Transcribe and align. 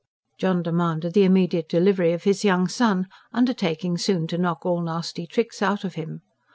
John 0.39 0.63
demanded 0.63 1.13
the 1.13 1.25
immediate 1.25 1.69
delivery 1.69 2.11
of 2.11 2.23
his 2.23 2.43
young 2.43 2.67
son, 2.67 3.07
undertaking 3.31 3.99
soon 3.99 4.25
to 4.29 4.37
knock 4.39 4.65
all 4.65 4.81
nasty 4.81 5.27
tricks 5.27 5.61
out 5.61 5.83
of 5.83 5.93
him. 5.93 6.23